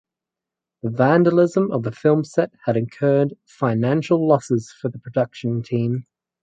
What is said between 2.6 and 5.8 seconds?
had incurred financial losses for the production